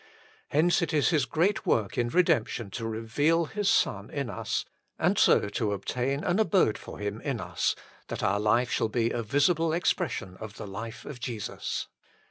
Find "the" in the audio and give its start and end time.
10.57-10.65